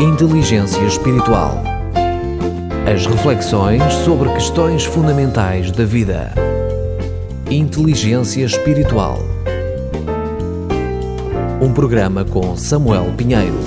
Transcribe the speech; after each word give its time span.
Inteligência 0.00 0.82
Espiritual. 0.86 1.62
As 2.90 3.04
reflexões 3.04 3.82
sobre 4.02 4.32
questões 4.32 4.82
fundamentais 4.82 5.70
da 5.70 5.84
vida. 5.84 6.32
Inteligência 7.50 8.42
Espiritual. 8.42 9.18
Um 11.60 11.74
programa 11.74 12.24
com 12.24 12.56
Samuel 12.56 13.12
Pinheiro. 13.14 13.58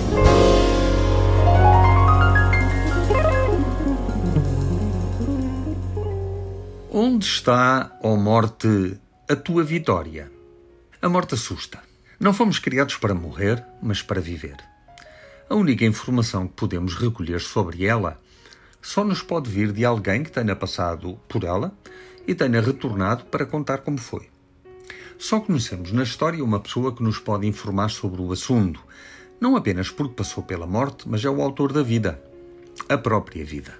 Onde 6.92 7.28
está, 7.28 7.96
ó 8.02 8.16
morte, 8.16 8.98
a 9.30 9.36
tua 9.36 9.64
vitória? 9.64 10.32
A 11.00 11.08
morte 11.08 11.36
assusta. 11.36 11.78
Não 12.20 12.34
fomos 12.34 12.58
criados 12.58 12.96
para 12.98 13.14
morrer, 13.14 13.64
mas 13.80 14.02
para 14.02 14.20
viver. 14.20 14.73
A 15.50 15.56
única 15.56 15.86
informação 15.86 16.48
que 16.48 16.54
podemos 16.54 16.96
recolher 16.96 17.42
sobre 17.42 17.86
ela 17.86 18.20
só 18.82 19.04
nos 19.04 19.22
pode 19.22 19.50
vir 19.50 19.72
de 19.72 19.86
alguém 19.86 20.24
que 20.24 20.32
tenha 20.32 20.56
passado 20.56 21.20
por 21.28 21.44
ela 21.44 21.74
e 22.28 22.34
tenha 22.34 22.62
retornado 22.62 23.26
para 23.26 23.46
contar 23.46 23.80
como 23.80 23.98
foi. 23.98 24.30
Só 25.18 25.40
conhecemos 25.40 25.92
na 25.92 26.04
história 26.04 26.44
uma 26.44 26.60
pessoa 26.60 26.96
que 26.96 27.04
nos 27.04 27.20
pode 27.20 27.48
informar 27.48 27.90
sobre 27.90 28.22
o 28.22 28.32
assunto, 28.32 28.82
não 29.40 29.56
apenas 29.56 29.90
porque 29.90 30.16
passou 30.16 30.44
pela 30.44 30.66
morte, 30.66 31.08
mas 31.08 31.24
é 31.24 31.30
o 31.30 31.42
autor 31.42 31.72
da 31.72 31.84
vida, 31.84 32.22
a 32.90 32.98
própria 32.98 33.46
vida. 33.46 33.74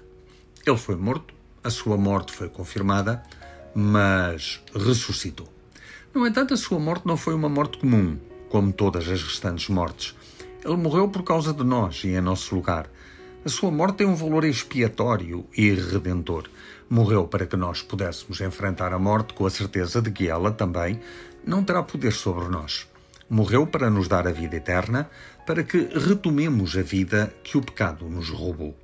Ele 0.64 0.76
foi 0.76 0.96
morto, 0.96 1.34
a 1.62 1.70
sua 1.70 1.96
morte 1.96 2.32
foi 2.32 2.48
confirmada, 2.48 3.22
mas 3.74 4.62
ressuscitou. 4.74 5.48
No 6.14 6.26
entanto, 6.26 6.54
a 6.54 6.56
sua 6.56 6.78
morte 6.78 7.06
não 7.06 7.16
foi 7.16 7.34
uma 7.34 7.48
morte 7.48 7.78
comum, 7.78 8.18
como 8.48 8.72
todas 8.72 9.08
as 9.08 9.22
restantes 9.22 9.68
mortes. 9.68 10.14
Ele 10.64 10.76
morreu 10.76 11.08
por 11.08 11.22
causa 11.22 11.52
de 11.52 11.62
nós 11.62 12.02
e 12.04 12.08
em 12.08 12.20
nosso 12.22 12.54
lugar. 12.54 12.88
A 13.44 13.48
sua 13.50 13.70
morte 13.70 13.98
tem 13.98 14.06
um 14.06 14.14
valor 14.14 14.44
expiatório 14.44 15.44
e 15.54 15.70
redentor. 15.74 16.48
Morreu 16.88 17.28
para 17.28 17.44
que 17.44 17.54
nós 17.54 17.82
pudéssemos 17.82 18.40
enfrentar 18.40 18.94
a 18.94 18.98
morte 18.98 19.34
com 19.34 19.44
a 19.44 19.50
certeza 19.50 20.00
de 20.00 20.10
que 20.10 20.26
ela 20.26 20.50
também 20.50 20.98
não 21.46 21.62
terá 21.62 21.82
poder 21.82 22.12
sobre 22.12 22.48
nós. 22.48 22.88
Morreu 23.28 23.66
para 23.66 23.90
nos 23.90 24.08
dar 24.08 24.26
a 24.26 24.32
vida 24.32 24.56
eterna, 24.56 25.10
para 25.46 25.62
que 25.62 25.86
retomemos 25.94 26.74
a 26.78 26.82
vida 26.82 27.34
que 27.42 27.58
o 27.58 27.62
pecado 27.62 28.08
nos 28.08 28.30
roubou. 28.30 28.74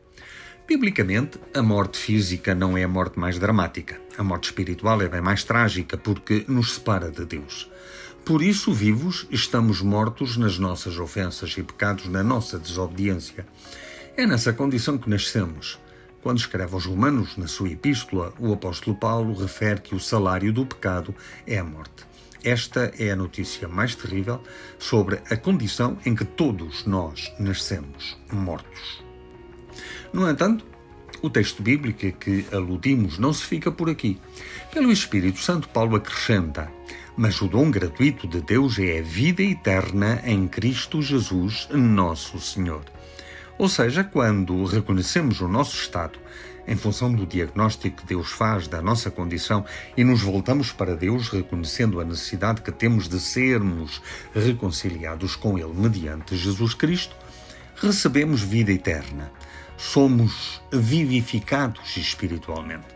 Biblicamente, 0.68 1.40
a 1.54 1.62
morte 1.62 1.98
física 1.98 2.54
não 2.54 2.76
é 2.76 2.84
a 2.84 2.88
morte 2.88 3.18
mais 3.18 3.38
dramática. 3.38 3.98
A 4.18 4.22
morte 4.22 4.44
espiritual 4.44 5.00
é 5.00 5.08
bem 5.08 5.22
mais 5.22 5.44
trágica 5.44 5.96
porque 5.96 6.44
nos 6.46 6.74
separa 6.74 7.10
de 7.10 7.24
Deus. 7.24 7.70
Por 8.24 8.42
isso, 8.42 8.72
vivos, 8.72 9.26
estamos 9.30 9.80
mortos 9.80 10.36
nas 10.36 10.58
nossas 10.58 10.98
ofensas 10.98 11.54
e 11.56 11.62
pecados, 11.62 12.06
na 12.06 12.22
nossa 12.22 12.58
desobediência. 12.58 13.46
É 14.16 14.26
nessa 14.26 14.52
condição 14.52 14.98
que 14.98 15.10
nascemos. 15.10 15.78
Quando 16.22 16.38
escreve 16.38 16.74
aos 16.74 16.84
Romanos, 16.84 17.36
na 17.36 17.46
sua 17.46 17.70
epístola, 17.70 18.32
o 18.38 18.52
apóstolo 18.52 18.94
Paulo 18.94 19.34
refere 19.34 19.80
que 19.80 19.94
o 19.94 20.00
salário 20.00 20.52
do 20.52 20.66
pecado 20.66 21.14
é 21.46 21.58
a 21.58 21.64
morte. 21.64 22.04
Esta 22.44 22.92
é 22.98 23.10
a 23.10 23.16
notícia 23.16 23.66
mais 23.66 23.94
terrível 23.94 24.42
sobre 24.78 25.20
a 25.30 25.36
condição 25.36 25.98
em 26.04 26.14
que 26.14 26.24
todos 26.24 26.84
nós 26.84 27.32
nascemos 27.38 28.18
mortos. 28.30 29.02
No 30.12 30.28
entanto, 30.28 30.64
o 31.22 31.28
texto 31.28 31.62
bíblico 31.62 32.06
a 32.06 32.12
que 32.12 32.46
aludimos 32.52 33.18
não 33.18 33.32
se 33.32 33.44
fica 33.44 33.70
por 33.70 33.90
aqui. 33.90 34.18
Pelo 34.72 34.90
Espírito 34.90 35.38
Santo, 35.38 35.68
Paulo 35.68 35.96
acrescenta: 35.96 36.70
Mas 37.22 37.42
o 37.42 37.48
dom 37.48 37.70
gratuito 37.70 38.26
de 38.26 38.40
Deus 38.40 38.78
é 38.78 38.98
a 38.98 39.02
vida 39.02 39.42
eterna 39.42 40.22
em 40.24 40.48
Cristo 40.48 41.02
Jesus, 41.02 41.68
nosso 41.70 42.40
Senhor. 42.40 42.82
Ou 43.58 43.68
seja, 43.68 44.02
quando 44.02 44.64
reconhecemos 44.64 45.42
o 45.42 45.46
nosso 45.46 45.76
estado 45.76 46.18
em 46.66 46.76
função 46.76 47.12
do 47.12 47.26
diagnóstico 47.26 47.98
que 47.98 48.06
Deus 48.06 48.30
faz 48.30 48.68
da 48.68 48.80
nossa 48.80 49.10
condição 49.10 49.66
e 49.98 50.02
nos 50.02 50.22
voltamos 50.22 50.72
para 50.72 50.96
Deus 50.96 51.28
reconhecendo 51.28 52.00
a 52.00 52.06
necessidade 52.06 52.62
que 52.62 52.72
temos 52.72 53.06
de 53.06 53.20
sermos 53.20 54.00
reconciliados 54.34 55.36
com 55.36 55.58
Ele 55.58 55.74
mediante 55.74 56.34
Jesus 56.38 56.72
Cristo, 56.72 57.14
recebemos 57.76 58.40
vida 58.40 58.72
eterna 58.72 59.30
somos 59.80 60.60
vivificados 60.70 61.96
espiritualmente. 61.96 62.86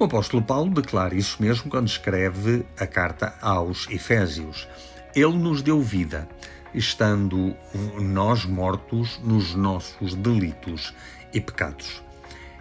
O 0.00 0.04
apóstolo 0.04 0.42
Paulo 0.42 0.70
declara 0.70 1.14
isso 1.14 1.36
mesmo 1.42 1.70
quando 1.70 1.86
escreve 1.86 2.64
a 2.78 2.86
carta 2.86 3.34
aos 3.38 3.86
Efésios. 3.90 4.66
Ele 5.14 5.36
nos 5.36 5.60
deu 5.60 5.82
vida, 5.82 6.26
estando 6.72 7.54
nós 8.00 8.46
mortos 8.46 9.20
nos 9.22 9.54
nossos 9.54 10.14
delitos 10.14 10.94
e 11.34 11.38
pecados. 11.38 12.02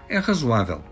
É 0.09 0.17
razoável, 0.17 0.83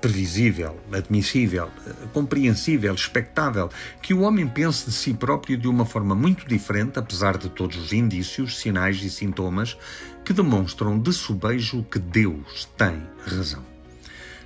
previsível, 0.00 0.80
admissível, 0.90 1.68
compreensível, 2.14 2.94
expectável 2.94 3.68
que 4.00 4.14
o 4.14 4.22
homem 4.22 4.48
pense 4.48 4.86
de 4.86 4.92
si 4.92 5.12
próprio 5.12 5.58
de 5.58 5.68
uma 5.68 5.84
forma 5.84 6.14
muito 6.14 6.48
diferente, 6.48 6.98
apesar 6.98 7.36
de 7.36 7.50
todos 7.50 7.76
os 7.76 7.92
indícios, 7.92 8.58
sinais 8.58 9.02
e 9.02 9.10
sintomas 9.10 9.76
que 10.24 10.32
demonstram 10.32 10.98
de 10.98 11.12
subejo 11.12 11.84
que 11.90 11.98
Deus 11.98 12.66
tem 12.78 13.02
razão. 13.26 13.71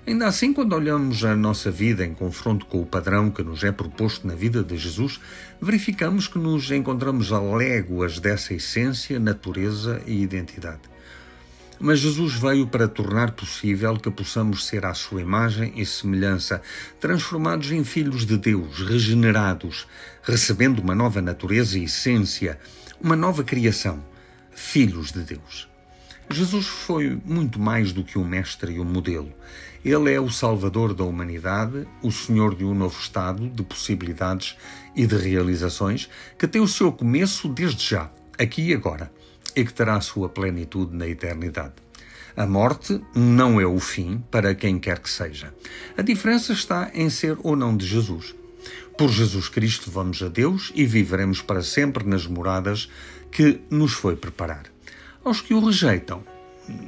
Ainda 0.06 0.28
assim, 0.28 0.52
quando 0.52 0.72
olhamos 0.72 1.24
a 1.24 1.34
nossa 1.34 1.68
vida 1.68 2.06
em 2.06 2.14
confronto 2.14 2.64
com 2.66 2.80
o 2.80 2.86
padrão 2.86 3.28
que 3.28 3.42
nos 3.42 3.64
é 3.64 3.72
proposto 3.72 4.24
na 4.24 4.36
vida 4.36 4.62
de 4.62 4.78
Jesus, 4.78 5.18
verificamos 5.60 6.28
que 6.28 6.38
nos 6.38 6.70
encontramos 6.70 7.32
a 7.32 7.40
léguas 7.40 8.20
dessa 8.20 8.54
essência, 8.54 9.18
natureza 9.18 10.00
e 10.06 10.22
identidade. 10.22 10.82
Mas 11.80 11.98
Jesus 11.98 12.34
veio 12.34 12.68
para 12.68 12.86
tornar 12.86 13.32
possível 13.32 13.96
que 13.96 14.08
possamos 14.08 14.66
ser 14.66 14.86
à 14.86 14.94
sua 14.94 15.20
imagem 15.20 15.72
e 15.74 15.84
semelhança, 15.84 16.62
transformados 17.00 17.72
em 17.72 17.82
filhos 17.82 18.24
de 18.24 18.38
Deus, 18.38 18.88
regenerados, 18.88 19.88
recebendo 20.22 20.78
uma 20.78 20.94
nova 20.94 21.20
natureza 21.20 21.80
e 21.80 21.84
essência, 21.84 22.60
uma 23.00 23.16
nova 23.16 23.42
criação, 23.42 24.02
filhos 24.52 25.10
de 25.10 25.22
Deus. 25.22 25.68
Jesus 26.30 26.66
foi 26.66 27.20
muito 27.24 27.60
mais 27.60 27.92
do 27.92 28.02
que 28.02 28.18
um 28.18 28.24
mestre 28.24 28.72
e 28.72 28.80
um 28.80 28.84
modelo. 28.84 29.32
Ele 29.84 30.12
é 30.12 30.20
o 30.20 30.28
Salvador 30.28 30.92
da 30.92 31.04
humanidade, 31.04 31.86
o 32.02 32.10
Senhor 32.10 32.54
de 32.54 32.64
um 32.64 32.74
novo 32.74 32.98
estado 32.98 33.48
de 33.48 33.62
possibilidades 33.62 34.56
e 34.94 35.06
de 35.06 35.16
realizações 35.16 36.10
que 36.36 36.48
tem 36.48 36.60
o 36.60 36.66
seu 36.66 36.90
começo 36.90 37.48
desde 37.48 37.90
já, 37.90 38.10
aqui 38.38 38.70
e 38.70 38.74
agora 38.74 39.10
e 39.54 39.64
que 39.64 39.72
terá 39.72 39.96
a 39.96 40.00
sua 40.00 40.28
plenitude 40.28 40.94
na 40.94 41.08
eternidade. 41.08 41.74
A 42.36 42.46
morte 42.46 43.00
não 43.14 43.58
é 43.58 43.66
o 43.66 43.80
fim 43.80 44.22
para 44.30 44.54
quem 44.54 44.78
quer 44.78 44.98
que 44.98 45.08
seja. 45.08 45.54
A 45.96 46.02
diferença 46.02 46.52
está 46.52 46.90
em 46.92 47.08
ser 47.08 47.38
ou 47.42 47.56
não 47.56 47.74
de 47.74 47.86
Jesus. 47.86 48.34
Por 48.98 49.08
Jesus 49.08 49.48
Cristo 49.48 49.90
vamos 49.90 50.22
a 50.22 50.28
Deus 50.28 50.70
e 50.74 50.84
viveremos 50.84 51.40
para 51.40 51.62
sempre 51.62 52.04
nas 52.04 52.26
moradas 52.26 52.90
que 53.32 53.60
nos 53.70 53.94
foi 53.94 54.16
preparar. 54.16 54.75
Aos 55.26 55.40
que 55.40 55.52
o 55.52 55.58
rejeitam, 55.58 56.22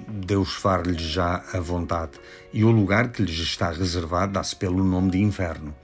Deus 0.07 0.55
far-lhes 0.55 1.03
já 1.03 1.43
a 1.53 1.59
vontade, 1.59 2.13
e 2.53 2.63
o 2.63 2.71
lugar 2.71 3.11
que 3.11 3.21
lhes 3.21 3.41
está 3.41 3.73
reservado 3.73 4.35
dá-se 4.35 4.55
pelo 4.55 4.85
nome 4.85 5.11
de 5.11 5.19
inferno. 5.19 5.75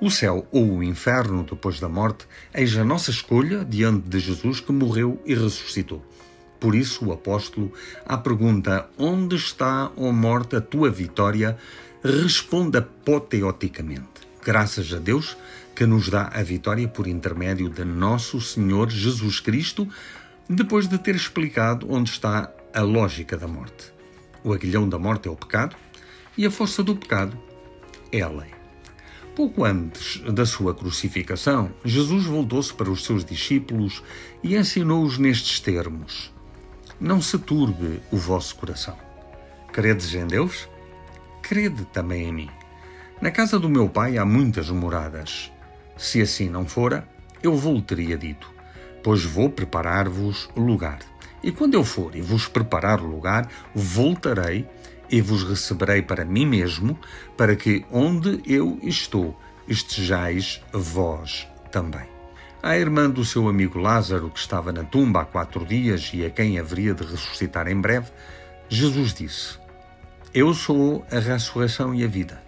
O 0.00 0.10
céu 0.10 0.44
ou 0.50 0.78
o 0.78 0.82
inferno 0.82 1.44
depois 1.44 1.78
da 1.78 1.88
morte, 1.88 2.26
eis 2.52 2.76
a 2.76 2.82
nossa 2.82 3.12
escolha 3.12 3.64
diante 3.64 4.08
de 4.08 4.18
Jesus 4.18 4.58
que 4.58 4.72
morreu 4.72 5.22
e 5.24 5.36
ressuscitou. 5.36 6.04
Por 6.58 6.74
isso, 6.74 7.04
o 7.04 7.12
apóstolo, 7.12 7.72
à 8.04 8.18
pergunta: 8.18 8.90
Onde 8.98 9.36
está, 9.36 9.88
ó 9.96 10.10
morte, 10.10 10.56
a 10.56 10.60
tua 10.60 10.90
vitória? 10.90 11.56
responde 12.02 12.76
apoteoticamente: 12.76 14.26
Graças 14.44 14.92
a 14.92 14.98
Deus 14.98 15.36
que 15.76 15.86
nos 15.86 16.08
dá 16.08 16.28
a 16.34 16.42
vitória 16.42 16.88
por 16.88 17.06
intermédio 17.06 17.68
de 17.68 17.84
nosso 17.84 18.40
Senhor 18.40 18.90
Jesus 18.90 19.38
Cristo, 19.38 19.88
depois 20.48 20.86
de 20.86 20.98
ter 20.98 21.14
explicado 21.14 21.86
onde 21.90 22.10
está 22.10 22.52
a 22.72 22.80
lógica 22.82 23.36
da 23.36 23.48
morte. 23.48 23.92
O 24.42 24.52
aguilhão 24.52 24.88
da 24.88 24.98
morte 24.98 25.28
é 25.28 25.30
o 25.30 25.36
pecado 25.36 25.76
e 26.36 26.44
a 26.44 26.50
força 26.50 26.82
do 26.82 26.96
pecado 26.96 27.38
é 28.12 28.20
a 28.20 28.28
lei. 28.28 28.50
Pouco 29.34 29.64
antes 29.64 30.20
da 30.32 30.46
sua 30.46 30.74
crucificação, 30.74 31.72
Jesus 31.84 32.24
voltou-se 32.24 32.72
para 32.72 32.90
os 32.90 33.04
seus 33.04 33.24
discípulos 33.24 34.02
e 34.42 34.56
ensinou-os 34.56 35.18
nestes 35.18 35.58
termos: 35.58 36.32
Não 37.00 37.20
se 37.20 37.38
turbe 37.38 38.00
o 38.12 38.16
vosso 38.16 38.54
coração. 38.54 38.96
Credes 39.72 40.14
em 40.14 40.26
Deus? 40.26 40.68
Crede 41.42 41.84
também 41.86 42.28
em 42.28 42.32
mim. 42.32 42.50
Na 43.20 43.30
casa 43.30 43.58
do 43.58 43.68
meu 43.68 43.88
pai 43.88 44.18
há 44.18 44.24
muitas 44.24 44.70
moradas. 44.70 45.50
Se 45.96 46.20
assim 46.20 46.48
não 46.48 46.66
fora, 46.66 47.08
eu 47.42 47.56
vou 47.56 47.82
teria 47.82 48.16
dito, 48.16 48.53
pois 49.04 49.22
vou 49.22 49.50
preparar-vos 49.50 50.48
lugar. 50.56 51.00
E 51.42 51.52
quando 51.52 51.74
eu 51.74 51.84
for 51.84 52.16
e 52.16 52.22
vos 52.22 52.48
preparar 52.48 53.02
o 53.02 53.06
lugar, 53.06 53.46
voltarei 53.74 54.66
e 55.10 55.20
vos 55.20 55.44
receberei 55.44 56.00
para 56.00 56.24
mim 56.24 56.46
mesmo, 56.46 56.98
para 57.36 57.54
que 57.54 57.84
onde 57.92 58.40
eu 58.46 58.78
estou 58.82 59.38
estejais 59.68 60.62
vós 60.72 61.46
também. 61.70 62.06
A 62.62 62.78
irmã 62.78 63.10
do 63.10 63.26
seu 63.26 63.46
amigo 63.46 63.78
Lázaro, 63.78 64.30
que 64.30 64.38
estava 64.38 64.72
na 64.72 64.84
tumba 64.84 65.20
há 65.20 65.24
quatro 65.26 65.66
dias 65.66 66.10
e 66.14 66.24
a 66.24 66.30
quem 66.30 66.58
haveria 66.58 66.94
de 66.94 67.04
ressuscitar 67.04 67.68
em 67.68 67.78
breve, 67.78 68.10
Jesus 68.70 69.12
disse: 69.12 69.58
Eu 70.32 70.54
sou 70.54 71.04
a 71.12 71.18
ressurreição 71.18 71.94
e 71.94 72.02
a 72.02 72.08
vida. 72.08 72.43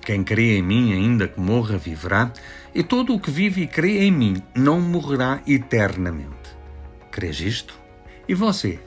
Quem 0.00 0.24
crê 0.24 0.56
em 0.56 0.62
mim, 0.62 0.92
ainda 0.92 1.28
que 1.28 1.40
morra, 1.40 1.76
viverá, 1.76 2.32
e 2.74 2.82
todo 2.82 3.14
o 3.14 3.20
que 3.20 3.30
vive 3.30 3.62
e 3.62 3.66
crê 3.66 4.04
em 4.04 4.10
mim 4.10 4.42
não 4.54 4.80
morrerá 4.80 5.40
eternamente. 5.46 6.56
Crês 7.10 7.40
isto? 7.40 7.78
E 8.28 8.34
você? 8.34 8.78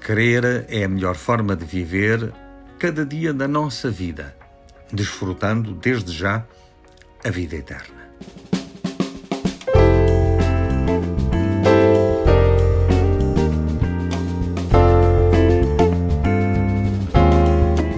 Crer 0.00 0.66
é 0.68 0.84
a 0.84 0.88
melhor 0.88 1.14
forma 1.14 1.54
de 1.54 1.64
viver 1.64 2.32
cada 2.78 3.06
dia 3.06 3.32
da 3.32 3.46
nossa 3.46 3.90
vida, 3.90 4.36
desfrutando 4.92 5.74
desde 5.74 6.12
já 6.12 6.44
a 7.24 7.30
vida 7.30 7.54
eterna. 7.54 8.02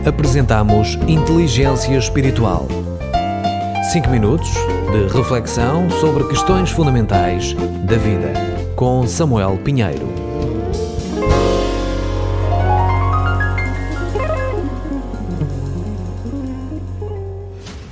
Apresentamos 0.07 0.99
Inteligência 1.09 1.97
Espiritual. 1.97 2.69
5 3.91 4.11
minutos 4.11 4.51
de 4.93 5.17
reflexão 5.17 5.89
sobre 5.91 6.25
questões 6.29 6.71
fundamentais 6.71 7.55
da 7.87 7.97
vida, 7.97 8.35
com 8.77 9.07
Samuel 9.07 9.59
Pinheiro. 9.65 10.07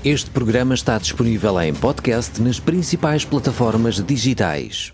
Este 0.04 0.30
programa 0.30 0.74
está 0.74 0.98
disponível 0.98 1.58
em 1.62 1.72
podcast 1.72 2.42
nas 2.42 2.60
principais 2.60 3.24
plataformas 3.24 4.02
digitais. 4.02 4.92